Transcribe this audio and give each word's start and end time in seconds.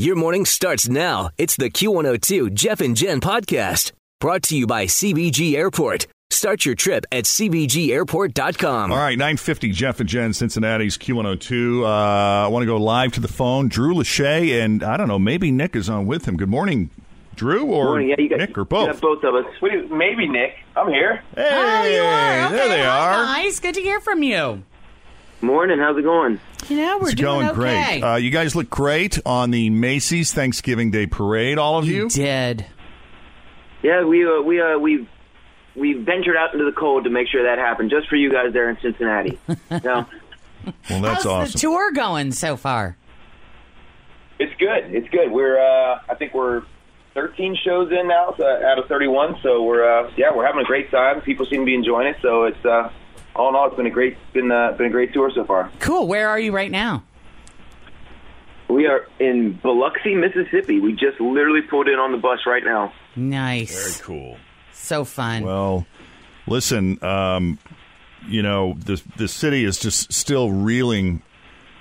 Your 0.00 0.14
morning 0.14 0.44
starts 0.44 0.88
now. 0.88 1.30
It's 1.38 1.56
the 1.56 1.70
Q102 1.70 2.54
Jeff 2.54 2.80
and 2.80 2.96
Jen 2.96 3.20
podcast 3.20 3.90
brought 4.20 4.44
to 4.44 4.56
you 4.56 4.64
by 4.64 4.84
CVG 4.86 5.54
Airport. 5.56 6.06
Start 6.30 6.64
your 6.64 6.76
trip 6.76 7.04
at 7.10 7.24
CVGAirport.com. 7.24 8.92
All 8.92 8.96
right, 8.98 9.18
950 9.18 9.72
Jeff 9.72 9.98
and 9.98 10.08
Jen, 10.08 10.32
Cincinnati's 10.32 10.96
Q102. 10.98 11.82
Uh, 11.82 11.86
I 12.44 12.46
want 12.46 12.62
to 12.62 12.66
go 12.66 12.76
live 12.76 13.10
to 13.14 13.20
the 13.20 13.26
phone. 13.28 13.66
Drew 13.68 13.92
Lachey, 13.94 14.62
and 14.62 14.84
I 14.84 14.96
don't 14.96 15.08
know, 15.08 15.18
maybe 15.18 15.50
Nick 15.50 15.74
is 15.74 15.88
on 15.88 16.06
with 16.06 16.26
him. 16.28 16.36
Good 16.36 16.48
morning, 16.50 16.90
Drew, 17.34 17.64
or 17.64 17.86
Morning. 17.86 18.10
Yeah, 18.10 18.16
you 18.20 18.28
got, 18.28 18.38
Nick, 18.38 18.56
or 18.56 18.60
you 18.60 18.64
both. 18.66 18.92
got 18.92 19.00
both 19.00 19.24
of 19.24 19.34
us. 19.34 19.46
What 19.60 19.72
you- 19.72 19.88
maybe 19.88 20.28
Nick. 20.28 20.52
I'm 20.76 20.88
here. 20.92 21.24
Hey, 21.34 21.48
Oh, 21.50 21.84
you 21.88 22.02
are. 22.02 22.50
there 22.52 22.68
they 22.68 22.82
hi, 22.82 22.86
are. 22.86 23.24
Guys, 23.42 23.58
good 23.58 23.74
to 23.74 23.80
hear 23.80 23.98
from 24.00 24.22
you. 24.22 24.62
Morning. 25.40 25.78
How's 25.80 25.96
it 25.98 26.02
going? 26.02 26.38
You 26.68 26.76
know, 26.76 26.98
we're 26.98 27.06
It's 27.10 27.14
doing 27.14 27.46
going 27.46 27.46
okay. 27.48 28.00
great. 28.00 28.02
Uh, 28.02 28.16
you 28.16 28.30
guys 28.30 28.54
look 28.54 28.68
great 28.68 29.18
on 29.24 29.50
the 29.50 29.70
Macy's 29.70 30.32
Thanksgiving 30.34 30.90
Day 30.90 31.06
Parade, 31.06 31.56
all 31.58 31.78
of 31.78 31.86
you. 31.86 32.04
you 32.04 32.08
did. 32.10 32.66
Yeah, 33.82 34.04
we 34.04 34.26
uh, 34.26 34.42
we 34.42 34.60
uh, 34.60 34.78
we 34.78 35.08
we 35.76 35.94
ventured 35.94 36.36
out 36.36 36.52
into 36.52 36.64
the 36.64 36.72
cold 36.72 37.04
to 37.04 37.10
make 37.10 37.28
sure 37.28 37.44
that 37.44 37.58
happened, 37.58 37.90
just 37.90 38.08
for 38.08 38.16
you 38.16 38.30
guys 38.30 38.52
there 38.52 38.68
in 38.68 38.76
Cincinnati. 38.82 39.38
no, 39.70 40.06
Well, 40.90 41.00
that's 41.00 41.24
How's 41.24 41.26
awesome. 41.26 41.52
the 41.52 41.58
tour 41.58 41.92
going 41.92 42.32
so 42.32 42.56
far? 42.56 42.96
it's 44.40 44.54
good. 44.58 44.94
It's 44.94 45.08
good. 45.08 45.30
We're 45.32 45.58
uh, 45.58 46.00
I 46.08 46.14
think 46.16 46.34
we're 46.34 46.62
13 47.14 47.56
shows 47.64 47.90
in 47.90 48.06
now 48.08 48.34
so, 48.36 48.44
out 48.46 48.78
of 48.78 48.86
31. 48.86 49.36
So 49.42 49.62
we're 49.62 49.84
uh, 50.06 50.10
yeah, 50.16 50.34
we're 50.34 50.44
having 50.46 50.60
a 50.60 50.64
great 50.64 50.90
time. 50.90 51.20
People 51.22 51.46
seem 51.46 51.60
to 51.60 51.66
be 51.66 51.74
enjoying 51.74 52.08
it. 52.08 52.16
So 52.20 52.44
it's 52.44 52.64
uh, 52.64 52.90
all 53.38 53.48
in 53.50 53.54
all, 53.54 53.68
it's 53.68 53.76
been 53.76 53.86
a 53.86 53.90
great 53.90 54.16
been 54.32 54.50
uh, 54.50 54.72
been 54.72 54.86
a 54.86 54.90
great 54.90 55.12
tour 55.12 55.30
so 55.34 55.44
far. 55.44 55.70
Cool. 55.80 56.06
Where 56.06 56.28
are 56.28 56.38
you 56.38 56.52
right 56.52 56.70
now? 56.70 57.04
We 58.68 58.86
are 58.86 59.06
in 59.18 59.52
Biloxi, 59.62 60.14
Mississippi. 60.14 60.78
We 60.78 60.92
just 60.92 61.20
literally 61.20 61.62
pulled 61.62 61.88
in 61.88 61.94
on 61.98 62.12
the 62.12 62.18
bus 62.18 62.40
right 62.46 62.62
now. 62.62 62.92
Nice. 63.16 63.74
Very 63.74 64.04
cool. 64.04 64.36
So 64.72 65.04
fun. 65.04 65.44
Well, 65.44 65.86
listen, 66.46 67.02
um, 67.02 67.58
you 68.26 68.42
know, 68.42 68.74
the 68.74 69.02
the 69.16 69.28
city 69.28 69.64
is 69.64 69.78
just 69.78 70.12
still 70.12 70.50
reeling 70.50 71.22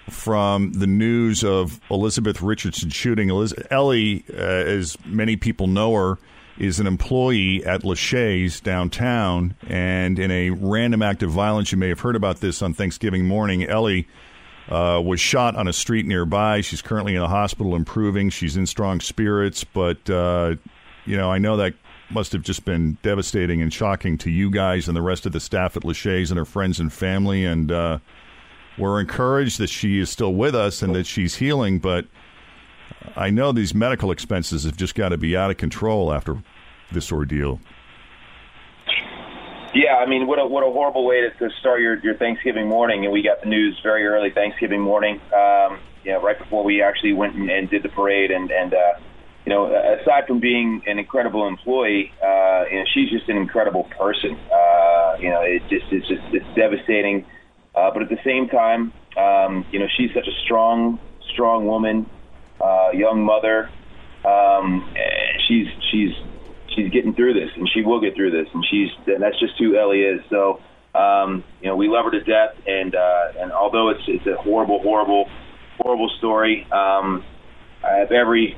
from 0.09 0.71
the 0.71 0.87
news 0.87 1.43
of 1.43 1.81
Elizabeth 1.91 2.41
Richardson 2.41 2.89
shooting. 2.89 3.29
Eliz- 3.29 3.53
Ellie, 3.69 4.23
uh, 4.33 4.37
as 4.37 4.97
many 5.05 5.35
people 5.35 5.67
know 5.67 5.93
her, 5.93 6.17
is 6.57 6.79
an 6.79 6.87
employee 6.87 7.65
at 7.65 7.83
Lachey's 7.83 8.59
downtown, 8.59 9.55
and 9.67 10.17
in 10.17 10.31
a 10.31 10.49
random 10.49 11.01
act 11.01 11.23
of 11.23 11.31
violence, 11.31 11.71
you 11.71 11.77
may 11.77 11.89
have 11.89 11.99
heard 11.99 12.15
about 12.15 12.39
this 12.39 12.61
on 12.61 12.73
Thanksgiving 12.73 13.25
morning. 13.25 13.63
Ellie 13.63 14.07
uh, 14.69 15.01
was 15.03 15.19
shot 15.19 15.55
on 15.55 15.67
a 15.67 15.73
street 15.73 16.05
nearby. 16.05 16.61
She's 16.61 16.81
currently 16.81 17.15
in 17.15 17.21
the 17.21 17.27
hospital, 17.27 17.75
improving. 17.75 18.29
She's 18.29 18.57
in 18.57 18.65
strong 18.65 18.99
spirits, 18.99 19.63
but 19.63 20.09
uh, 20.09 20.55
you 21.05 21.15
know, 21.15 21.31
I 21.31 21.37
know 21.37 21.57
that 21.57 21.73
must 22.09 22.31
have 22.31 22.41
just 22.41 22.65
been 22.65 22.97
devastating 23.01 23.61
and 23.61 23.73
shocking 23.73 24.17
to 24.19 24.29
you 24.29 24.49
guys 24.49 24.87
and 24.87 24.95
the 24.95 25.01
rest 25.01 25.25
of 25.25 25.31
the 25.31 25.39
staff 25.39 25.75
at 25.75 25.83
Lachey's 25.83 26.31
and 26.31 26.37
her 26.37 26.45
friends 26.45 26.79
and 26.79 26.91
family. 26.91 27.45
And 27.45 27.71
uh, 27.71 27.99
we're 28.77 28.99
encouraged 28.99 29.57
that 29.59 29.69
she 29.69 29.99
is 29.99 30.09
still 30.09 30.33
with 30.33 30.55
us 30.55 30.81
and 30.81 30.95
that 30.95 31.05
she's 31.05 31.35
healing. 31.35 31.79
But 31.79 32.05
I 33.15 33.29
know 33.29 33.51
these 33.51 33.73
medical 33.73 34.11
expenses 34.11 34.63
have 34.63 34.77
just 34.77 34.95
got 34.95 35.09
to 35.09 35.17
be 35.17 35.35
out 35.35 35.51
of 35.51 35.57
control 35.57 36.13
after 36.13 36.41
this 36.91 37.11
ordeal. 37.11 37.59
Yeah, 39.73 39.95
I 39.97 40.07
mean, 40.07 40.27
what 40.27 40.39
a 40.39 40.45
what 40.47 40.63
a 40.63 40.71
horrible 40.71 41.05
way 41.05 41.21
to, 41.21 41.29
to 41.29 41.49
start 41.59 41.81
your, 41.81 41.99
your 41.99 42.15
Thanksgiving 42.15 42.67
morning. 42.67 43.03
And 43.03 43.13
we 43.13 43.21
got 43.21 43.41
the 43.41 43.49
news 43.49 43.79
very 43.83 44.05
early 44.05 44.31
Thanksgiving 44.31 44.81
morning. 44.81 45.21
Um, 45.35 45.79
you 46.03 46.13
know, 46.13 46.21
right 46.21 46.39
before 46.39 46.63
we 46.63 46.81
actually 46.81 47.13
went 47.13 47.35
and, 47.35 47.49
and 47.49 47.69
did 47.69 47.83
the 47.83 47.89
parade. 47.89 48.31
And 48.31 48.49
and 48.49 48.73
uh, 48.73 48.93
you 49.45 49.53
know, 49.53 49.65
aside 50.01 50.25
from 50.25 50.39
being 50.39 50.81
an 50.87 50.99
incredible 50.99 51.47
employee, 51.47 52.11
uh, 52.23 52.63
you 52.71 52.79
know, 52.79 52.85
she's 52.93 53.09
just 53.09 53.29
an 53.29 53.37
incredible 53.37 53.83
person. 53.97 54.37
Uh, 54.51 55.17
you 55.19 55.29
know, 55.29 55.41
it 55.41 55.61
just 55.69 55.85
it's 55.91 56.07
just 56.07 56.23
it's 56.31 56.55
devastating. 56.55 57.25
Uh, 57.75 57.91
but 57.91 58.01
at 58.01 58.09
the 58.09 58.19
same 58.25 58.47
time, 58.47 58.91
um, 59.17 59.65
you 59.71 59.79
know, 59.79 59.87
she's 59.95 60.09
such 60.13 60.27
a 60.27 60.43
strong 60.43 60.99
strong 61.33 61.67
woman, 61.67 62.09
uh, 62.87 62.91
young 62.91 63.23
mother. 63.23 63.69
Um, 64.25 64.93
she's 65.47 65.67
she's 65.91 66.11
she's 66.75 66.91
getting 66.91 67.13
through 67.13 67.33
this, 67.33 67.49
and 67.55 67.69
she 67.73 67.81
will 67.81 68.01
get 68.01 68.15
through 68.15 68.31
this, 68.31 68.47
and 68.53 68.65
she's 68.69 68.89
and 69.07 69.21
that's 69.21 69.39
just 69.39 69.53
who 69.57 69.77
Ellie 69.77 70.01
is. 70.01 70.21
So, 70.29 70.61
um, 70.95 71.43
you 71.61 71.67
know, 71.67 71.75
we 71.75 71.87
love 71.87 72.05
her 72.05 72.11
to 72.11 72.23
death, 72.23 72.55
and 72.65 72.95
uh, 72.95 73.39
and 73.39 73.51
although 73.51 73.89
it's 73.89 74.03
it's 74.07 74.25
a 74.27 74.35
horrible, 74.35 74.81
horrible, 74.81 75.29
horrible 75.79 76.09
story, 76.17 76.63
um, 76.71 77.23
I 77.83 77.97
have 77.97 78.11
every 78.11 78.57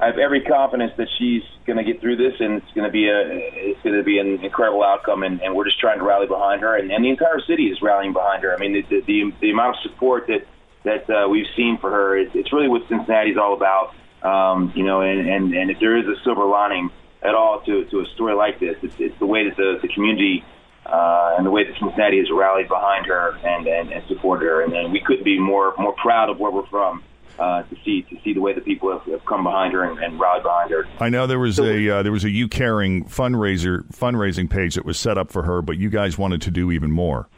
I 0.00 0.06
have 0.06 0.18
every 0.18 0.42
confidence 0.42 0.92
that 0.96 1.08
she's 1.18 1.42
going 1.66 1.76
to 1.76 1.84
get 1.84 2.00
through 2.00 2.16
this, 2.16 2.34
and 2.38 2.62
it's 2.62 2.72
going 2.74 2.86
to 2.86 2.92
be 2.92 3.08
a 3.08 3.22
it's 3.26 3.82
going 3.82 3.96
to 3.96 4.04
be 4.04 4.18
an 4.18 4.44
incredible 4.44 4.84
outcome, 4.84 5.22
and, 5.22 5.40
and 5.42 5.54
we're 5.54 5.64
just 5.64 5.80
trying 5.80 5.98
to 5.98 6.04
rally 6.04 6.26
behind 6.26 6.62
her, 6.62 6.76
and, 6.76 6.90
and 6.90 7.04
the 7.04 7.10
entire 7.10 7.40
city 7.46 7.64
is 7.64 7.82
rallying 7.82 8.12
behind 8.12 8.42
her. 8.42 8.54
I 8.54 8.58
mean, 8.58 8.72
the 8.72 8.82
the, 8.82 9.00
the, 9.06 9.32
the 9.40 9.50
amount 9.50 9.76
of 9.76 9.82
support 9.90 10.26
that 10.28 10.46
that 10.88 11.04
uh, 11.10 11.28
we've 11.28 11.50
seen 11.56 11.78
for 11.80 11.90
her, 11.90 12.16
it's, 12.16 12.34
it's 12.34 12.52
really 12.52 12.68
what 12.68 12.82
Cincinnati's 12.88 13.36
all 13.36 13.54
about. 13.54 13.94
Um, 14.22 14.72
you 14.74 14.84
know, 14.84 15.00
and, 15.00 15.28
and 15.28 15.54
and 15.54 15.70
if 15.70 15.78
there 15.78 15.96
is 15.96 16.06
a 16.06 16.16
silver 16.24 16.44
lining 16.44 16.90
at 17.22 17.34
all 17.34 17.60
to 17.66 17.84
to 17.84 18.00
a 18.00 18.06
story 18.14 18.34
like 18.34 18.58
this, 18.58 18.76
it's, 18.82 18.94
it's 18.98 19.18
the 19.20 19.26
way 19.26 19.48
that 19.48 19.56
the, 19.56 19.78
the 19.80 19.88
community 19.88 20.44
uh, 20.84 21.36
and 21.36 21.46
the 21.46 21.50
way 21.50 21.64
that 21.64 21.74
Cincinnati 21.78 22.18
has 22.18 22.26
rallied 22.32 22.68
behind 22.68 23.06
her 23.06 23.38
and 23.44 23.68
and, 23.68 23.92
and 23.92 24.02
supported 24.08 24.44
her, 24.46 24.62
and, 24.62 24.72
and 24.72 24.92
we 24.92 25.00
couldn't 25.00 25.24
be 25.24 25.38
more 25.38 25.72
more 25.78 25.94
proud 25.94 26.30
of 26.30 26.38
where 26.40 26.50
we're 26.50 26.66
from. 26.66 27.04
Uh, 27.38 27.62
to 27.62 27.76
see 27.84 28.02
to 28.02 28.16
see 28.24 28.32
the 28.32 28.40
way 28.40 28.52
that 28.52 28.64
people 28.64 28.90
have, 28.90 29.06
have 29.06 29.24
come 29.24 29.44
behind 29.44 29.72
her 29.72 29.84
and, 29.84 29.96
and 30.02 30.18
rallied 30.18 30.42
behind 30.42 30.72
her. 30.72 30.84
I 30.98 31.08
know 31.08 31.28
there 31.28 31.38
was 31.38 31.60
a 31.60 31.88
uh, 31.88 32.02
there 32.02 32.10
was 32.10 32.24
a 32.24 32.28
YouCaring 32.28 33.08
fundraiser 33.08 33.86
fundraising 33.92 34.50
page 34.50 34.74
that 34.74 34.84
was 34.84 34.98
set 34.98 35.16
up 35.16 35.30
for 35.30 35.44
her, 35.44 35.62
but 35.62 35.76
you 35.76 35.88
guys 35.88 36.18
wanted 36.18 36.42
to 36.42 36.50
do 36.50 36.72
even 36.72 36.90
more. 36.90 37.28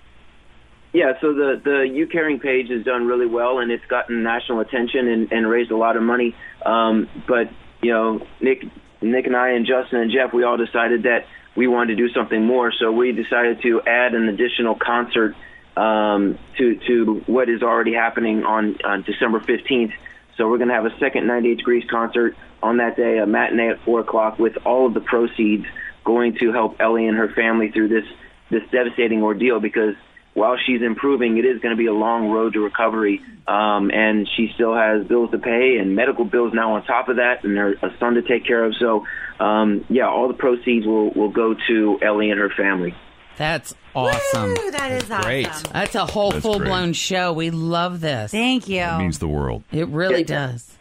Yeah, 0.93 1.13
so 1.21 1.33
the 1.33 1.61
the 1.63 1.87
YouCaring 1.87 2.43
page 2.43 2.69
has 2.71 2.85
done 2.85 3.07
really 3.07 3.27
well, 3.27 3.61
and 3.61 3.71
it's 3.71 3.85
gotten 3.87 4.23
national 4.25 4.61
attention 4.61 5.07
and, 5.07 5.33
and 5.33 5.49
raised 5.49 5.71
a 5.71 5.77
lot 5.77 5.97
of 5.97 6.03
money. 6.03 6.35
Um, 6.67 7.09
but 7.29 7.49
you 7.81 7.93
know, 7.93 8.27
Nick, 8.41 8.65
Nick 9.01 9.27
and 9.27 9.37
I, 9.37 9.51
and 9.51 9.67
Justin 9.67 10.01
and 10.01 10.11
Jeff, 10.11 10.33
we 10.33 10.43
all 10.43 10.57
decided 10.57 11.05
that 11.05 11.27
we 11.55 11.69
wanted 11.69 11.97
to 11.97 12.09
do 12.09 12.13
something 12.13 12.45
more. 12.45 12.73
So 12.73 12.91
we 12.91 13.13
decided 13.13 13.63
to 13.63 13.81
add 13.83 14.15
an 14.15 14.29
additional 14.29 14.75
concert 14.75 15.37
um, 15.77 16.39
to 16.59 16.81
to 16.89 17.23
what 17.27 17.49
is 17.49 17.63
already 17.63 17.95
happening 17.95 18.43
on, 18.43 18.77
on 18.85 19.03
December 19.03 19.39
fifteenth. 19.39 19.93
So 20.37 20.49
we're 20.49 20.59
going 20.59 20.69
to 20.69 20.75
have 20.75 20.87
a 20.87 20.99
second 20.99 21.27
98 21.27 21.59
Degrees 21.59 21.85
concert 21.91 22.35
on 22.63 22.79
that 22.79 22.97
day, 22.97 23.19
a 23.19 23.27
matinee 23.27 23.69
at 23.69 23.85
four 23.85 24.01
o'clock, 24.01 24.39
with 24.39 24.57
all 24.65 24.87
of 24.87 24.95
the 24.95 25.01
proceeds 25.01 25.67
going 26.03 26.39
to 26.39 26.51
help 26.51 26.81
Ellie 26.81 27.07
and 27.07 27.17
her 27.17 27.29
family 27.29 27.71
through 27.71 27.89
this 27.89 28.05
this 28.51 28.63
devastating 28.73 29.23
ordeal 29.23 29.61
because 29.61 29.95
while 30.35 30.57
she's 30.65 30.83
improving, 30.83 31.39
it 31.39 31.45
is 31.45 31.61
going 31.61 31.75
to 31.75 31.79
be 31.79 31.87
a 31.87 31.93
long 31.93 32.31
road 32.31 32.53
to 32.55 32.61
recovery. 32.61 33.21
Um, 33.49 33.91
and 33.91 34.29
she 34.37 34.51
still 34.55 34.75
has 34.77 35.05
bills 35.07 35.31
to 35.33 35.39
pay 35.39 35.79
and 35.79 35.97
medical 35.97 36.25
bills 36.25 36.53
now 36.55 36.75
on 36.75 36.85
top 36.85 37.09
of 37.09 37.17
that, 37.17 37.43
and 37.45 37.57
her, 37.59 37.73
a 37.83 37.91
son 37.99 38.15
to 38.15 38.23
take 38.23 38.47
care 38.47 38.65
of. 38.65 38.75
So, 38.79 39.07
um, 39.45 39.85
yeah, 39.89 40.07
all 40.09 40.29
the 40.29 40.35
proceeds 40.35 40.87
will, 40.87 41.11
will 41.11 41.31
go 41.31 41.55
to 41.69 41.99
Ellie 42.01 42.31
and 42.31 42.39
her 42.39 42.51
family. 42.51 42.95
That's 43.37 43.75
awesome. 43.95 44.51
Woo, 44.51 44.71
that 44.71 44.93
is 44.93 45.05
great. 45.25 45.49
awesome. 45.49 45.71
That's 45.73 45.95
a 45.95 46.07
whole 46.07 46.31
That's 46.31 46.43
full 46.43 46.59
great. 46.59 46.69
blown 46.69 46.93
show. 46.93 47.33
We 47.33 47.51
love 47.51 48.01
this. 48.01 48.31
Thank 48.31 48.69
you. 48.69 48.83
It 48.83 48.99
means 48.99 49.19
the 49.19 49.29
world. 49.29 49.65
It 49.73 49.89
really 49.89 50.21
Yeah. 50.21 50.53
does. 50.53 50.77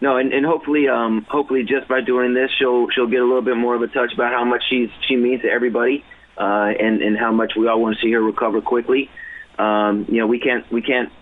no, 0.00 0.16
and, 0.16 0.32
and 0.32 0.46
hopefully, 0.46 0.88
um, 0.88 1.26
hopefully, 1.28 1.64
just 1.64 1.86
by 1.88 2.00
doing 2.00 2.32
this, 2.32 2.50
she'll 2.58 2.88
she'll 2.94 3.08
get 3.08 3.20
a 3.20 3.24
little 3.24 3.42
bit 3.42 3.56
more 3.56 3.74
of 3.74 3.82
a 3.82 3.88
touch 3.88 4.14
about 4.14 4.32
how 4.32 4.44
much 4.44 4.62
she's 4.70 4.88
she 5.08 5.16
means 5.16 5.42
to 5.42 5.48
everybody, 5.50 6.02
uh, 6.40 6.72
and 6.80 7.02
and 7.02 7.18
how 7.18 7.30
much 7.30 7.52
we 7.54 7.68
all 7.68 7.80
want 7.80 7.96
to 7.96 8.00
see 8.02 8.10
her 8.12 8.20
recover 8.20 8.62
quickly. 8.62 9.10
Um, 9.58 10.06
you 10.08 10.18
know, 10.18 10.26
we 10.26 10.40
can't 10.40 10.70
we 10.72 10.80
can't. 10.80 11.12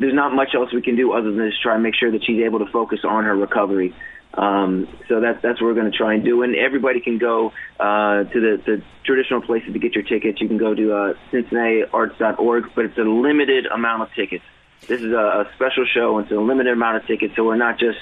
There's 0.00 0.14
not 0.14 0.34
much 0.34 0.54
else 0.54 0.72
we 0.72 0.82
can 0.82 0.96
do 0.96 1.12
other 1.12 1.32
than 1.32 1.48
just 1.48 1.62
try 1.62 1.74
and 1.74 1.82
make 1.82 1.94
sure 1.94 2.10
that 2.10 2.24
she's 2.24 2.42
able 2.42 2.58
to 2.58 2.66
focus 2.66 3.00
on 3.04 3.24
her 3.24 3.36
recovery. 3.36 3.94
Um, 4.34 4.88
so 5.08 5.20
that's 5.20 5.40
that's 5.42 5.60
what 5.60 5.68
we're 5.68 5.74
going 5.74 5.90
to 5.90 5.96
try 5.96 6.14
and 6.14 6.24
do. 6.24 6.42
And 6.42 6.56
everybody 6.56 7.00
can 7.00 7.18
go 7.18 7.52
uh, 7.78 8.24
to 8.24 8.40
the, 8.40 8.62
the 8.66 8.82
traditional 9.04 9.42
places 9.42 9.72
to 9.72 9.78
get 9.78 9.94
your 9.94 10.04
tickets. 10.04 10.40
You 10.40 10.48
can 10.48 10.58
go 10.58 10.74
to 10.74 10.92
uh, 10.92 11.14
CincinnatiArts.org, 11.32 12.70
but 12.74 12.84
it's 12.84 12.98
a 12.98 13.02
limited 13.02 13.66
amount 13.66 14.02
of 14.02 14.14
tickets. 14.14 14.44
This 14.86 15.00
is 15.00 15.12
a, 15.12 15.46
a 15.46 15.50
special 15.54 15.86
show. 15.86 16.18
And 16.18 16.26
it's 16.26 16.36
a 16.36 16.40
limited 16.40 16.72
amount 16.72 16.98
of 16.98 17.06
tickets, 17.06 17.34
so 17.36 17.44
we're 17.44 17.56
not 17.56 17.78
just 17.78 17.98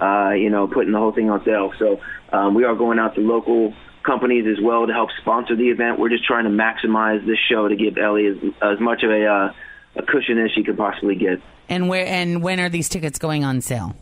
uh, 0.00 0.30
you 0.30 0.48
know 0.48 0.68
putting 0.68 0.92
the 0.92 0.98
whole 0.98 1.12
thing 1.12 1.28
on 1.28 1.44
sale. 1.44 1.72
So 1.78 2.00
um, 2.32 2.54
we 2.54 2.64
are 2.64 2.74
going 2.74 2.98
out 2.98 3.14
to 3.16 3.20
local 3.20 3.74
companies 4.08 4.46
as 4.50 4.62
well 4.64 4.86
to 4.86 4.92
help 4.92 5.10
sponsor 5.20 5.54
the 5.54 5.68
event. 5.68 5.98
We're 5.98 6.08
just 6.08 6.24
trying 6.24 6.44
to 6.44 6.50
maximize 6.50 7.24
this 7.26 7.38
show 7.50 7.68
to 7.68 7.76
give 7.76 7.98
Ellie 7.98 8.26
as, 8.26 8.36
as 8.62 8.80
much 8.80 9.02
of 9.02 9.10
a 9.10 9.26
uh, 9.26 9.52
a 9.96 10.02
cushion 10.02 10.38
as 10.38 10.50
she 10.54 10.64
could 10.64 10.78
possibly 10.78 11.14
get. 11.14 11.40
And 11.68 11.88
where 11.88 12.06
and 12.06 12.42
when 12.42 12.60
are 12.60 12.70
these 12.70 12.88
tickets 12.88 13.18
going 13.18 13.44
on 13.44 13.60
sale? 13.60 13.94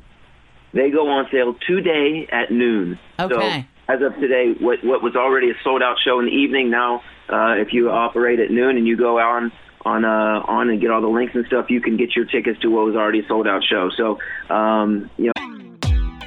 They 0.73 0.91
go 0.91 1.09
on 1.09 1.27
sale 1.33 1.55
today 1.67 2.29
at 2.31 2.53
noon. 2.53 2.99
Okay. 3.19 3.67
So 3.89 3.95
as 3.95 4.03
of 4.03 4.15
today, 4.21 4.55
what 4.61 4.85
what 4.85 5.03
was 5.03 5.17
already 5.17 5.51
a 5.51 5.55
sold 5.65 5.83
out 5.83 5.97
show 6.05 6.21
in 6.21 6.27
the 6.27 6.33
evening, 6.33 6.71
now 6.71 7.03
uh, 7.29 7.55
if 7.57 7.73
you 7.73 7.91
operate 7.91 8.39
at 8.39 8.51
noon 8.51 8.77
and 8.77 8.87
you 8.87 8.97
go 8.97 9.19
on 9.19 9.51
on 9.85 10.05
uh, 10.05 10.43
on 10.47 10.71
and 10.71 10.81
get 10.81 10.91
all 10.91 11.01
the 11.01 11.09
links 11.09 11.35
and 11.35 11.47
stuff, 11.47 11.67
you 11.71 11.81
can 11.81 11.97
get 11.97 12.15
your 12.15 12.27
tickets 12.27 12.61
to 12.61 12.69
what 12.69 12.87
was 12.87 12.95
already 12.95 13.21
a 13.21 13.27
sold 13.27 13.47
out 13.49 13.63
show. 13.65 13.91
So 13.97 14.19
um, 14.55 15.11
you 15.17 15.27
know. 15.27 15.36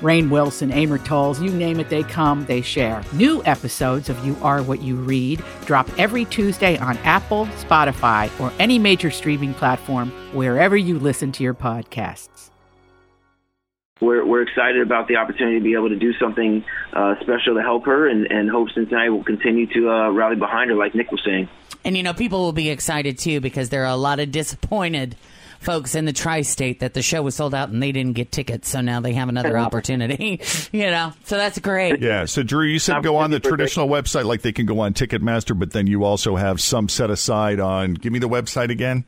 Rainn 0.00 0.30
Wilson, 0.30 0.70
Amor 0.70 0.98
Towles, 0.98 1.40
you 1.40 1.50
name 1.50 1.80
it, 1.80 1.88
they 1.88 2.02
come, 2.02 2.44
they 2.46 2.60
share. 2.60 3.02
New 3.12 3.42
episodes 3.44 4.08
of 4.08 4.24
You 4.26 4.36
Are 4.42 4.62
What 4.62 4.82
You 4.82 4.96
Read 4.96 5.42
drop 5.64 5.88
every 5.98 6.24
Tuesday 6.26 6.76
on 6.78 6.96
Apple, 6.98 7.46
Spotify, 7.58 8.30
or 8.40 8.52
any 8.58 8.78
major 8.78 9.10
streaming 9.10 9.54
platform 9.54 10.10
wherever 10.32 10.76
you 10.76 10.98
listen 10.98 11.32
to 11.32 11.42
your 11.42 11.54
podcasts. 11.54 12.50
We're, 14.00 14.26
we're 14.26 14.42
excited 14.42 14.82
about 14.82 15.08
the 15.08 15.16
opportunity 15.16 15.58
to 15.58 15.64
be 15.64 15.72
able 15.72 15.88
to 15.88 15.96
do 15.96 16.12
something 16.20 16.62
uh, 16.92 17.14
special 17.22 17.54
to 17.54 17.62
help 17.62 17.86
her, 17.86 18.06
and, 18.06 18.26
and 18.30 18.50
hope 18.50 18.68
Cincinnati 18.74 19.08
will 19.08 19.24
continue 19.24 19.66
to 19.72 19.90
uh, 19.90 20.10
rally 20.10 20.36
behind 20.36 20.68
her, 20.68 20.76
like 20.76 20.94
Nick 20.94 21.10
was 21.10 21.22
saying. 21.24 21.48
And 21.82 21.96
you 21.96 22.02
know, 22.02 22.12
people 22.12 22.40
will 22.40 22.52
be 22.52 22.68
excited 22.68 23.18
too 23.18 23.40
because 23.40 23.70
there 23.70 23.84
are 23.84 23.92
a 23.92 23.96
lot 23.96 24.20
of 24.20 24.30
disappointed 24.30 25.16
folks 25.60 25.94
in 25.94 26.04
the 26.04 26.12
tri-state 26.12 26.80
that 26.80 26.94
the 26.94 27.02
show 27.02 27.22
was 27.22 27.34
sold 27.34 27.54
out 27.54 27.68
and 27.70 27.82
they 27.82 27.92
didn't 27.92 28.14
get 28.14 28.32
tickets, 28.32 28.68
so 28.68 28.80
now 28.80 29.00
they 29.00 29.12
have 29.14 29.28
another 29.28 29.58
opportunity. 29.58 30.40
you 30.72 30.90
know, 30.90 31.12
so 31.24 31.36
that's 31.36 31.58
great. 31.58 32.00
Yeah. 32.00 32.24
So, 32.24 32.42
Drew, 32.42 32.64
you 32.66 32.78
said 32.78 33.02
go 33.02 33.16
on 33.16 33.30
the 33.30 33.40
traditional 33.40 33.88
website, 33.88 34.24
like 34.24 34.42
they 34.42 34.52
can 34.52 34.66
go 34.66 34.80
on 34.80 34.94
Ticketmaster, 34.94 35.58
but 35.58 35.72
then 35.72 35.86
you 35.86 36.04
also 36.04 36.36
have 36.36 36.60
some 36.60 36.88
set 36.88 37.10
aside 37.10 37.60
on. 37.60 37.94
Give 37.94 38.12
me 38.12 38.18
the 38.18 38.28
website 38.28 38.70
again. 38.70 39.04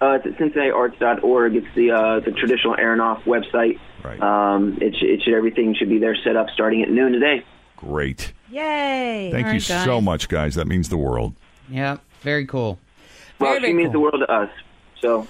Uh, 0.00 0.18
it's 0.22 0.26
at 0.26 0.36
CincinnatiArts.org. 0.38 1.56
It's 1.56 1.66
the 1.74 1.90
uh, 1.90 2.20
the 2.20 2.30
traditional 2.32 2.76
Aronoff 2.76 3.22
website. 3.22 3.78
Right. 4.04 4.20
Um, 4.20 4.76
it, 4.80 4.94
sh- 4.94 5.02
it 5.04 5.22
should 5.22 5.34
everything 5.34 5.74
should 5.74 5.88
be 5.88 5.98
there 5.98 6.14
set 6.22 6.36
up 6.36 6.48
starting 6.52 6.82
at 6.82 6.90
noon 6.90 7.12
today. 7.12 7.44
Great. 7.76 8.32
Yay! 8.50 9.30
Thank 9.32 9.46
All 9.46 9.52
you 9.52 9.58
right, 9.58 9.68
guys. 9.68 9.84
so 9.84 10.00
much, 10.00 10.28
guys. 10.28 10.54
That 10.54 10.66
means 10.66 10.88
the 10.90 10.96
world. 10.96 11.34
Yeah. 11.68 11.96
very 12.20 12.46
cool. 12.46 12.78
Well, 13.38 13.50
Very, 13.50 13.56
she 13.60 13.60
very 13.62 13.74
means 13.74 13.92
the 13.92 14.00
world 14.00 14.22
to 14.26 14.30
us. 14.32 14.50
So 15.00 15.26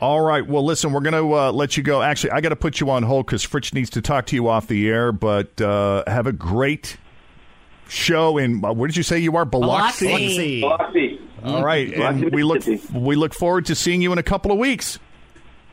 All 0.00 0.20
right. 0.20 0.46
Well, 0.46 0.64
listen, 0.64 0.92
we're 0.92 1.00
going 1.00 1.14
to 1.14 1.34
uh, 1.34 1.52
let 1.52 1.76
you 1.76 1.82
go. 1.82 2.02
Actually, 2.02 2.32
I 2.32 2.40
got 2.40 2.50
to 2.50 2.56
put 2.56 2.80
you 2.80 2.90
on 2.90 3.02
hold 3.02 3.26
because 3.26 3.44
Fritch 3.46 3.72
needs 3.72 3.90
to 3.90 4.02
talk 4.02 4.26
to 4.26 4.36
you 4.36 4.48
off 4.48 4.66
the 4.66 4.88
air. 4.88 5.10
But 5.12 5.58
uh, 5.60 6.04
have 6.06 6.26
a 6.26 6.32
great 6.32 6.98
show 7.88 8.36
in. 8.36 8.64
Uh, 8.64 8.72
where 8.72 8.88
did 8.88 8.96
you 8.96 9.02
say 9.02 9.18
you 9.18 9.36
are? 9.36 9.44
Biloxi. 9.44 10.06
Biloxi. 10.06 10.60
Biloxi. 10.60 11.20
All 11.44 11.64
right, 11.64 11.90
Biloxi, 11.94 12.24
and 12.24 12.34
we 12.34 12.42
look 12.42 12.62
we 12.92 13.14
look 13.16 13.32
forward 13.32 13.66
to 13.66 13.74
seeing 13.74 14.02
you 14.02 14.12
in 14.12 14.18
a 14.18 14.22
couple 14.22 14.50
of 14.52 14.58
weeks. 14.58 14.98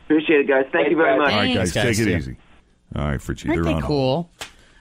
Appreciate 0.05 0.41
it, 0.41 0.47
guys. 0.47 0.65
Thank 0.71 0.89
you 0.91 0.97
very 0.97 1.17
much. 1.17 1.31
All 1.31 1.37
right, 1.39 1.55
Thanks, 1.55 1.71
guys, 1.71 1.83
guys. 1.85 1.97
take 1.97 2.07
it 2.07 2.17
easy. 2.17 2.37
All 2.95 3.05
right, 3.07 3.19
Fritchie, 3.19 3.49
Aren't 3.49 3.63
they're 3.63 3.73
they 3.73 3.73
on. 3.73 3.81
cool? 3.81 4.29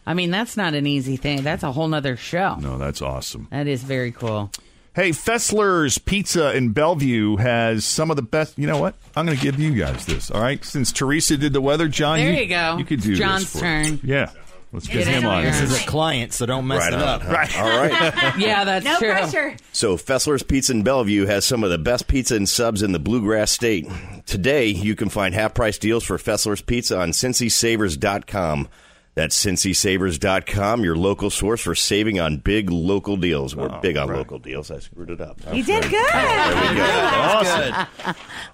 I 0.05 0.15
mean, 0.15 0.31
that's 0.31 0.57
not 0.57 0.75
an 0.75 0.87
easy 0.87 1.17
thing. 1.17 1.43
That's 1.43 1.63
a 1.63 1.73
whole 1.73 1.89
nother 1.89 2.17
show. 2.17 2.57
No, 2.57 2.77
that's 2.77 3.01
awesome. 3.01 3.49
That 3.51 3.67
is 3.69 3.83
very 3.85 4.11
cool. 4.13 4.51
Hey, 4.95 5.11
Fessler's 5.11 5.97
Pizza 5.97 6.55
in 6.55 6.71
Bellevue 6.73 7.37
has 7.37 7.85
some 7.85 8.11
of 8.11 8.17
the 8.17 8.23
best. 8.23 8.59
You 8.59 8.67
know 8.67 8.79
what? 8.79 8.95
I'm 9.17 9.25
going 9.25 9.39
to 9.39 9.43
give 9.43 9.59
you 9.59 9.73
guys 9.75 10.05
this. 10.05 10.31
All 10.31 10.41
right, 10.43 10.63
since 10.65 10.93
Teresa 10.93 11.39
did 11.39 11.55
the 11.55 11.63
weather, 11.63 11.89
John. 11.89 12.19
There 12.19 12.31
you, 12.33 12.41
you 12.43 12.47
go. 12.49 12.77
You 12.77 12.85
could 12.85 13.01
do 13.01 13.17
John's 13.17 13.45
this 13.45 13.53
for 13.55 13.61
turn. 13.61 13.87
us. 13.95 13.99
Yeah, 14.05 14.31
let's 14.71 14.87
get, 14.89 15.07
Get 15.07 15.09
him 15.09 15.27
on. 15.27 15.45
This 15.45 15.63
is 15.63 15.83
a 15.83 15.87
client, 15.87 16.35
so 16.35 16.45
don't 16.45 16.67
mess 16.67 16.81
Right 16.81 16.93
it 16.93 16.99
on. 17.01 17.09
up. 17.09 17.25
Right. 17.27 17.59
All 17.59 17.69
right. 17.69 18.39
Yeah, 18.39 18.65
that's 18.65 18.85
No 18.85 18.99
true. 18.99 19.13
pressure. 19.13 19.57
So, 19.73 19.97
Fessler's 19.97 20.43
Pizza 20.43 20.73
in 20.73 20.83
Bellevue 20.83 21.25
has 21.25 21.47
some 21.47 21.65
of 21.65 21.71
the 21.71 21.79
best 21.79 22.07
pizza 22.07 22.37
and 22.37 22.47
subs 22.47 22.83
in 22.83 22.93
the 22.93 22.99
Bluegrass 22.99 23.51
State. 23.51 23.89
Today, 24.27 24.67
you 24.67 24.95
can 24.95 25.09
find 25.09 25.35
half 25.35 25.55
price 25.55 25.79
deals 25.79 26.05
for 26.05 26.19
Fessler's 26.19 26.61
Pizza 26.61 27.01
on 27.01 27.13
CincySavers.com. 27.13 28.69
That's 29.15 29.45
CincySavers.com, 29.45 30.85
your 30.85 30.97
local 30.97 31.29
source 31.29 31.61
for 31.61 31.75
saving 31.75 32.19
on 32.19 32.39
big 32.39 32.71
local 32.71 33.19
deals. 33.19 33.55
We're 33.55 33.71
oh, 33.71 33.79
big 33.83 33.99
on 33.99 34.09
local 34.09 34.39
deals. 34.39 34.71
I 34.71 34.79
screwed 34.79 35.11
it 35.11 35.21
up. 35.21 35.39
You 35.53 35.63
did 35.63 35.83
good. 35.91 36.15
Awesome. 36.15 37.87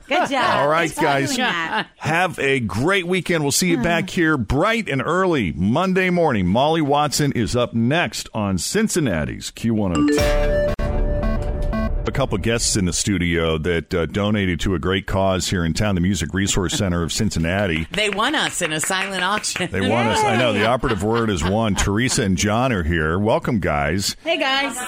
Good 0.08 0.28
job. 0.28 0.56
All 0.56 0.68
right, 0.68 0.90
Thanks 0.90 1.36
guys. 1.36 1.86
Have 1.98 2.40
a 2.40 2.58
great 2.58 3.06
weekend. 3.06 3.44
We'll 3.44 3.52
see 3.52 3.70
you 3.70 3.80
back 3.80 4.04
hmm. 4.10 4.14
here 4.14 4.36
bright 4.36 4.88
and 4.88 5.00
early 5.00 5.52
Monday 5.52 6.10
morning. 6.10 6.46
Molly 6.46 6.82
Watson 6.82 7.30
is 7.32 7.54
up 7.54 7.72
next 7.72 8.28
on 8.34 8.58
Cincinnati's 8.58 9.52
Q102. 9.52 10.57
A 12.08 12.10
couple 12.10 12.38
guests 12.38 12.74
in 12.74 12.86
the 12.86 12.92
studio 12.94 13.58
that 13.58 13.92
uh, 13.92 14.06
donated 14.06 14.60
to 14.60 14.74
a 14.74 14.78
great 14.78 15.06
cause 15.06 15.50
here 15.50 15.62
in 15.62 15.74
town, 15.74 15.94
the 15.94 16.00
Music 16.00 16.32
Resource 16.32 16.72
Center 16.72 17.02
of 17.02 17.12
Cincinnati. 17.12 17.86
They 17.92 18.08
won 18.08 18.34
us 18.34 18.62
in 18.62 18.72
a 18.72 18.80
silent 18.80 19.22
auction. 19.22 19.70
They 19.70 19.82
want 19.86 20.08
us. 20.08 20.24
I 20.24 20.38
know 20.38 20.54
the 20.54 20.64
operative 20.66 21.02
word 21.02 21.28
is 21.28 21.44
won. 21.44 21.74
Teresa 21.74 22.22
and 22.22 22.38
John 22.38 22.72
are 22.72 22.82
here. 22.82 23.18
Welcome, 23.18 23.60
guys. 23.60 24.16
Hey 24.24 24.38
guys. 24.38 24.78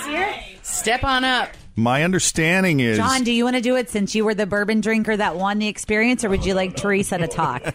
Step 0.62 1.04
on 1.04 1.24
up. 1.24 1.50
My 1.76 2.04
understanding 2.04 2.80
is 2.80 2.96
John, 2.96 3.22
do 3.22 3.32
you 3.32 3.44
want 3.44 3.56
to 3.56 3.62
do 3.62 3.76
it 3.76 3.90
since 3.90 4.14
you 4.14 4.24
were 4.24 4.34
the 4.34 4.46
bourbon 4.46 4.80
drinker 4.80 5.14
that 5.14 5.36
won 5.36 5.58
the 5.58 5.68
experience, 5.68 6.24
or 6.24 6.30
would 6.30 6.46
you 6.46 6.54
like 6.54 6.74
Teresa 6.74 7.18
to 7.18 7.28
talk? 7.28 7.74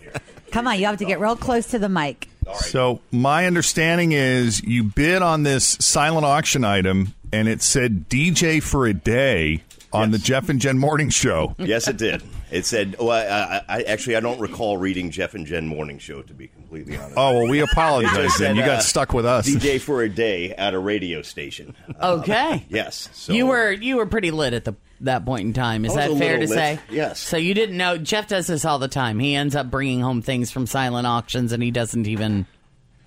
Come 0.52 0.66
on, 0.68 0.80
you 0.80 0.88
have 0.88 0.98
to 0.98 1.06
get 1.06 1.20
real 1.20 1.36
close 1.36 1.68
to 1.68 1.78
the 1.78 1.90
mic. 1.90 2.30
So 2.54 3.00
my 3.12 3.46
understanding 3.46 4.12
is 4.12 4.64
you 4.64 4.84
bid 4.84 5.22
on 5.22 5.44
this 5.44 5.78
silent 5.80 6.26
auction 6.26 6.64
item, 6.64 7.14
and 7.36 7.48
it 7.48 7.62
said 7.62 8.08
DJ 8.10 8.62
for 8.64 8.86
a 8.88 8.94
day 8.94 9.64
on 9.94 10.12
the 10.12 10.18
Jeff 10.18 10.50
and 10.50 10.60
Jen 10.60 10.78
Morning 10.78 11.10
Show. 11.10 11.56
Yes, 11.60 11.88
it 11.88 11.98
did. 11.98 12.22
It 12.52 12.66
said, 12.66 12.96
well, 13.00 13.10
I, 13.12 13.58
I, 13.68 13.80
I 13.80 13.82
actually 13.84 14.16
I 14.16 14.20
don't 14.20 14.40
recall 14.40 14.78
reading 14.78 15.10
Jeff 15.10 15.34
and 15.34 15.46
Jen 15.48 15.68
Morning 15.68 15.98
Show 16.00 16.22
to 16.22 16.34
be 16.34 16.48
completely 16.48 16.96
honest. 16.96 17.14
Oh 17.18 17.34
well, 17.40 17.48
we 17.48 17.60
apologize. 17.72 18.36
It 18.36 18.40
then 18.40 18.56
you 18.56 18.62
got 18.62 18.78
uh, 18.78 18.82
stuck 18.82 19.14
with 19.14 19.26
us. 19.26 19.50
DJ 19.50 19.82
for 19.82 20.04
a 20.04 20.10
day 20.10 20.54
at 20.54 20.74
a 20.74 20.80
radio 20.80 21.22
station. 21.22 21.76
Uh, 22.00 22.18
Okay. 22.20 22.66
yes. 22.70 23.10
So 23.14 23.34
you 23.34 23.48
were 23.48 23.72
you 23.72 23.98
were 23.98 24.06
pretty 24.06 24.32
lit 24.32 24.54
at 24.54 24.64
the 24.64 24.76
that 25.02 25.26
point 25.26 25.46
in 25.48 25.54
time. 25.54 25.84
Is 25.86 25.94
that 25.96 26.12
fair 26.18 26.36
to 26.36 26.42
little 26.42 26.56
say? 26.56 26.80
yes. 26.90 27.20
So 27.20 27.36
you 27.38 27.54
didn't 27.54 27.76
know 27.78 27.98
Jeff 27.98 28.28
does 28.28 28.48
this 28.48 28.64
all 28.64 28.80
the 28.80 28.88
time. 28.88 29.20
He 29.20 29.36
ends 29.36 29.56
up 29.56 29.70
bringing 29.72 30.00
home 30.02 30.22
things 30.22 30.52
from 30.52 30.68
silent 30.68 31.06
auctions, 31.08 31.52
and 31.52 31.62
he 31.64 31.72
doesn't 31.72 32.08
even. 32.08 32.46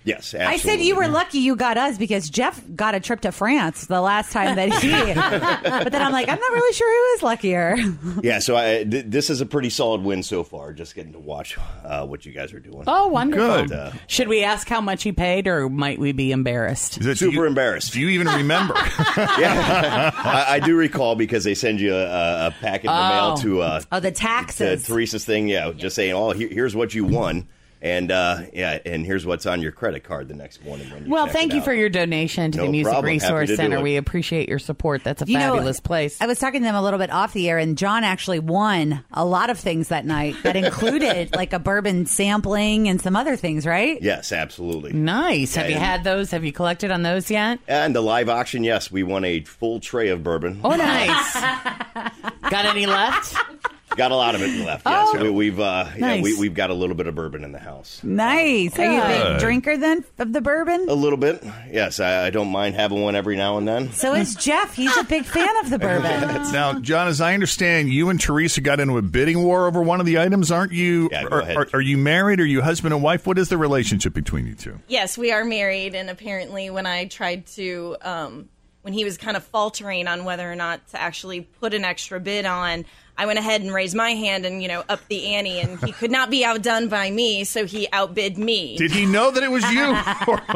Yes, 0.05 0.33
I 0.33 0.57
said 0.57 0.79
you 0.79 0.95
were 0.95 1.07
lucky 1.07 1.39
you 1.39 1.55
got 1.55 1.77
us 1.77 1.97
because 1.97 2.29
Jeff 2.29 2.59
got 2.75 2.95
a 2.95 2.99
trip 2.99 3.21
to 3.21 3.31
France 3.31 3.85
the 3.85 4.01
last 4.01 4.31
time 4.31 4.55
that 4.55 4.71
he. 4.81 4.89
but 5.83 5.91
then 5.91 6.01
I'm 6.01 6.11
like, 6.11 6.27
I'm 6.29 6.39
not 6.39 6.51
really 6.53 6.73
sure 6.73 6.89
who 6.89 7.15
is 7.17 7.23
luckier. 7.23 7.77
Yeah, 8.23 8.39
so 8.39 8.55
I, 8.57 8.83
th- 8.83 9.05
this 9.07 9.29
is 9.29 9.39
a 9.41 9.45
pretty 9.45 9.69
solid 9.69 10.01
win 10.01 10.23
so 10.23 10.43
far. 10.43 10.73
Just 10.73 10.95
getting 10.95 11.13
to 11.13 11.19
watch 11.19 11.57
uh, 11.83 12.05
what 12.05 12.25
you 12.25 12.31
guys 12.31 12.53
are 12.53 12.59
doing. 12.59 12.83
Oh, 12.87 13.07
wonderful! 13.07 13.67
Good. 13.67 13.71
Uh, 13.71 13.91
Should 14.07 14.27
we 14.27 14.43
ask 14.43 14.67
how 14.67 14.81
much 14.81 15.03
he 15.03 15.11
paid, 15.11 15.47
or 15.47 15.69
might 15.69 15.99
we 15.99 16.11
be 16.11 16.31
embarrassed? 16.31 16.97
Is 16.97 17.05
it- 17.05 17.17
Super 17.17 17.33
you- 17.41 17.45
embarrassed. 17.45 17.93
Do 17.93 17.99
you 18.01 18.09
even 18.09 18.27
remember? 18.27 18.73
yeah, 19.17 20.11
I, 20.15 20.45
I 20.55 20.59
do 20.59 20.75
recall 20.75 21.15
because 21.15 21.43
they 21.43 21.55
send 21.55 21.79
you 21.79 21.93
a, 21.95 22.47
a 22.47 22.55
packet 22.61 22.87
in 22.89 22.93
the 22.93 22.99
Oh. 22.99 23.09
mail 23.09 23.37
to 23.37 23.61
uh, 23.61 23.81
Oh, 23.91 23.99
the 23.99 24.11
to 24.11 24.17
taxes. 24.17 24.85
Teresa's 24.85 25.25
thing. 25.25 25.47
Yeah, 25.47 25.71
just 25.71 25.95
saying, 25.95 26.13
oh, 26.13 26.31
here, 26.31 26.49
here's 26.49 26.75
what 26.75 26.93
you 26.93 27.05
won. 27.05 27.47
And 27.81 28.11
uh, 28.11 28.41
yeah, 28.53 28.79
and 28.85 29.05
here's 29.05 29.25
what's 29.25 29.45
on 29.45 29.61
your 29.61 29.71
credit 29.71 30.03
card 30.03 30.27
the 30.27 30.33
next 30.33 30.63
morning. 30.65 30.89
When 30.91 31.05
you 31.05 31.11
Well, 31.11 31.27
thank 31.27 31.53
you 31.53 31.59
out. 31.59 31.65
for 31.65 31.73
your 31.73 31.87
donation 31.87 32.51
to 32.51 32.57
No 32.57 32.65
the 32.65 32.71
Music 32.71 32.91
problem. 32.91 33.09
Resource 33.13 33.55
Center. 33.55 33.79
We 33.81 33.95
appreciate 33.95 34.49
your 34.49 34.59
support. 34.59 35.03
That's 35.05 35.21
a 35.21 35.25
You 35.25 35.37
know, 35.37 35.53
fabulous 35.53 35.79
place. 35.79 36.17
I 36.21 36.27
was 36.27 36.39
talking 36.39 36.59
to 36.59 36.65
them 36.65 36.75
a 36.75 36.81
little 36.81 36.99
bit 36.99 37.09
off 37.09 37.31
the 37.31 37.49
air, 37.49 37.57
and 37.57 37.77
John 37.77 38.03
actually 38.03 38.39
won 38.39 39.03
a 39.13 39.23
lot 39.23 39.49
of 39.49 39.57
things 39.57 39.87
that 39.87 40.05
night 40.05 40.35
that 40.43 40.55
included 40.57 41.33
like 41.33 41.53
a 41.53 41.59
bourbon 41.59 42.05
sampling 42.05 42.89
and 42.89 42.99
some 43.01 43.15
other 43.15 43.37
things, 43.37 43.65
right? 43.65 44.01
Yes, 44.01 44.33
absolutely. 44.33 44.91
Nice. 44.91 45.55
Have 45.55 45.69
you 45.69 45.77
had 45.77 46.03
those? 46.03 46.31
Have 46.31 46.43
you 46.43 46.51
collected 46.51 46.91
on 46.91 47.01
those 47.03 47.31
yet? 47.31 47.59
And 47.67 47.95
the 47.95 48.01
live 48.01 48.27
auction, 48.27 48.65
yes, 48.65 48.91
we 48.91 49.03
won 49.03 49.23
a 49.23 49.39
full 49.45 49.79
tray 49.79 50.09
of 50.09 50.21
bourbon. 50.21 50.59
Oh, 50.65 50.75
nice. 50.75 51.33
Got 52.49 52.65
any 52.65 52.85
left? 52.87 53.35
Got 53.99 54.11
a 54.11 54.15
lot 54.15 54.33
of 54.33 54.41
it 54.41 54.65
left. 54.65 54.87
Yes, 54.87 55.09
Oh. 55.13 55.21
we, 55.23 55.29
we've 55.29 55.59
uh, 55.59 55.89
yeah, 55.97 56.21
we, 56.21 56.33
we've 56.39 56.53
got 56.53 56.69
a 56.69 56.73
little 56.73 56.95
bit 56.95 57.07
of 57.07 57.15
bourbon 57.15 57.43
in 57.43 57.51
the 57.51 57.59
house. 57.59 57.99
Nice. 58.01 58.79
Are 58.79 58.85
you 58.89 59.01
a 59.01 59.07
big 59.33 59.39
drinker 59.41 59.75
then 59.75 60.05
of 60.17 60.31
the 60.31 60.39
bourbon? 60.39 60.85
A 60.87 60.93
little 60.93 61.17
bit, 61.17 61.43
yes. 61.69 61.99
I, 61.99 62.27
I 62.27 62.29
don't 62.29 62.47
mind 62.47 62.75
having 62.75 63.01
one 63.01 63.17
every 63.17 63.35
now 63.35 63.57
and 63.57 63.67
then. 63.67 63.91
So 63.91 64.13
is 64.15 64.35
Jeff. 64.35 64.73
He's 64.73 64.95
a 64.95 65.03
big 65.03 65.25
fan 65.25 65.49
of 65.65 65.69
the 65.69 65.79
bourbon. 65.79 66.11
Now, 66.53 66.79
John, 66.79 67.09
as 67.09 67.19
I 67.19 67.33
understand, 67.33 67.89
you 67.89 68.09
and 68.09 68.21
Teresa 68.21 68.61
got 68.61 68.79
into 68.79 68.97
a 68.97 69.01
bidding 69.01 69.43
war 69.43 69.67
over 69.67 69.81
one 69.81 69.99
of 69.99 70.05
the 70.05 70.17
items, 70.17 70.49
aren't 70.49 70.71
you? 70.71 71.09
Yeah, 71.11 71.23
go 71.23 71.35
are, 71.35 71.39
ahead. 71.41 71.57
are, 71.57 71.67
are 71.73 71.81
you 71.81 71.97
married? 71.97 72.39
Are 72.39 72.45
you 72.45 72.61
husband 72.61 72.93
and 72.93 73.03
wife? 73.03 73.27
What 73.27 73.37
is 73.37 73.49
the 73.49 73.57
relationship 73.57 74.13
between 74.13 74.47
you 74.47 74.55
two? 74.55 74.79
Yes, 74.87 75.17
we 75.17 75.33
are 75.33 75.43
married, 75.43 75.93
and 75.93 76.09
apparently, 76.09 76.69
when 76.69 76.85
I 76.85 77.07
tried 77.07 77.47
to, 77.47 77.97
um, 78.01 78.47
when 78.81 78.93
he 78.93 79.03
was 79.03 79.17
kind 79.17 79.35
of 79.35 79.43
faltering 79.43 80.07
on 80.07 80.25
whether 80.25 80.49
or 80.49 80.55
not 80.55 80.87
to 80.89 81.01
actually 81.01 81.41
put 81.41 81.73
an 81.73 81.83
extra 81.83 82.19
bid 82.19 82.45
on, 82.45 82.85
I 83.17 83.25
went 83.25 83.37
ahead 83.37 83.61
and 83.61 83.73
raised 83.73 83.95
my 83.95 84.11
hand 84.11 84.45
and 84.45 84.61
you 84.61 84.69
know 84.69 84.83
up 84.87 85.05
the 85.09 85.35
ante, 85.35 85.59
and 85.59 85.77
he 85.83 85.91
could 85.91 86.11
not 86.11 86.29
be 86.29 86.45
outdone 86.45 86.87
by 86.87 87.11
me, 87.11 87.43
so 87.43 87.65
he 87.65 87.87
outbid 87.91 88.37
me. 88.37 88.77
Did 88.77 88.91
he 88.91 89.05
know 89.05 89.29
that 89.31 89.43
it 89.43 89.51
was 89.51 89.63
you? 89.71 89.93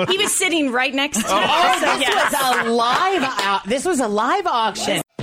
he 0.12 0.18
was 0.18 0.34
sitting 0.34 0.72
right 0.72 0.94
next 0.94 1.20
to 1.20 1.28
oh. 1.28 1.40
me. 1.40 1.46
Oh, 1.46 1.80
so 1.80 1.98
this 1.98 2.08
yes. 2.08 2.34
was 2.34 2.66
a 2.66 2.70
live 2.72 3.24
out. 3.24 3.66
This 3.66 3.86
was 3.86 4.00
a 4.00 4.08
live 4.08 4.48
auction. 4.48 5.03